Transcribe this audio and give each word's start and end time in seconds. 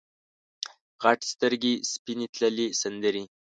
غټ 1.03 1.19
سترګې 1.33 1.73
سپینې 1.91 2.25
تللې 2.35 2.67
سندرې 2.81 3.23